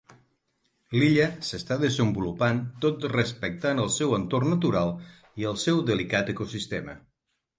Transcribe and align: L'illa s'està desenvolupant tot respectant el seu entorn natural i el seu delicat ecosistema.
L'illa 0.99 1.25
s'està 1.49 1.75
desenvolupant 1.81 2.61
tot 2.87 3.05
respectant 3.13 3.83
el 3.85 3.93
seu 3.97 4.17
entorn 4.19 4.51
natural 4.55 4.93
i 5.43 5.47
el 5.51 5.63
seu 5.67 5.83
delicat 5.91 6.35
ecosistema. 6.37 6.97